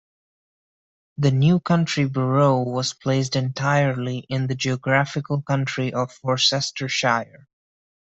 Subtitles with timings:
[1.19, 7.47] The new county borough was placed entirely in the geographical county of Worcestershire.